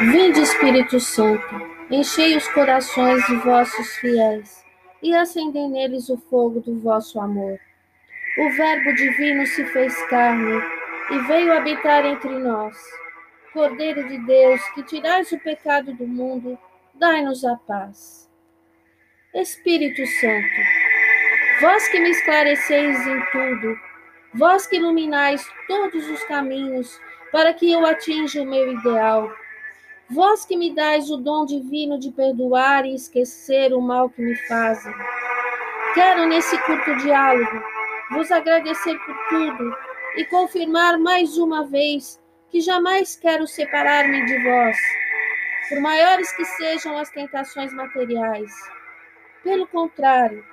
[0.00, 4.64] Vinde, Espírito Santo, enchei os corações de vossos fiéis
[5.02, 7.58] e acendei neles o fogo do vosso amor.
[8.38, 10.60] O Verbo divino se fez carne
[11.10, 12.76] e veio habitar entre nós.
[13.52, 16.58] Cordeiro de Deus, que tirais o pecado do mundo,
[16.94, 18.28] dai-nos a paz.
[19.32, 20.60] Espírito Santo,
[21.60, 23.78] vós que me esclareceis em tudo,
[24.34, 27.00] vós que iluminais todos os caminhos
[27.34, 29.28] para que eu atinja o meu ideal,
[30.08, 34.36] Vós que me dais o dom divino de perdoar e esquecer o mal que me
[34.46, 34.94] fazem.
[35.94, 37.62] Quero, nesse curto diálogo,
[38.12, 39.76] vos agradecer por tudo
[40.16, 44.76] e confirmar mais uma vez que jamais quero separar-me de vós,
[45.68, 48.52] por maiores que sejam as tentações materiais.
[49.42, 50.44] Pelo contrário,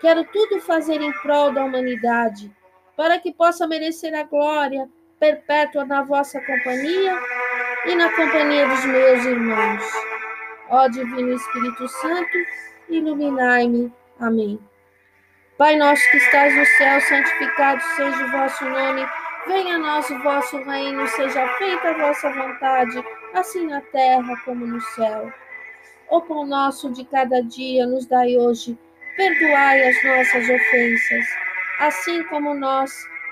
[0.00, 2.50] quero tudo fazer em prol da humanidade,
[2.96, 4.88] para que possa merecer a glória
[5.24, 7.18] perpétua na vossa companhia
[7.86, 9.82] e na companhia dos meus irmãos.
[10.68, 12.38] Ó Divino Espírito Santo,
[12.90, 13.90] iluminai-me.
[14.20, 14.60] Amém.
[15.56, 19.06] Pai nosso que estás no céu, santificado seja o vosso nome.
[19.46, 24.66] Venha a nós o vosso reino, seja feita a vossa vontade, assim na terra como
[24.66, 25.32] no céu.
[26.10, 28.76] O pão nosso de cada dia nos dai hoje.
[29.16, 31.26] Perdoai as nossas ofensas,
[31.78, 32.92] assim como nós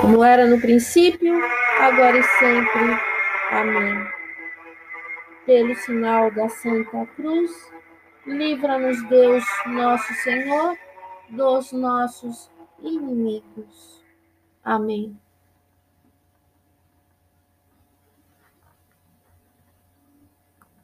[0.00, 1.34] como era no princípio,
[1.80, 2.98] agora e sempre.
[3.50, 4.06] Amém.
[5.44, 7.50] Pelo sinal da Santa Cruz,
[8.26, 10.76] livra-nos Deus, nosso Senhor,
[11.30, 12.50] dos nossos
[12.82, 14.04] inimigos.
[14.64, 15.16] Amém.